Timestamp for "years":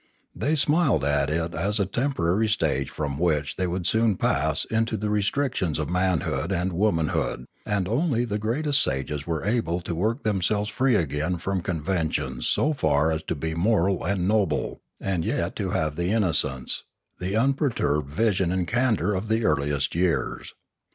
19.93-20.55